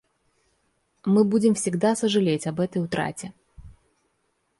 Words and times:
Мы 1.05 1.23
будем 1.23 1.53
всегда 1.53 1.95
сожалеть 1.95 2.47
об 2.47 2.59
этой 2.59 2.83
утрате. 2.83 3.33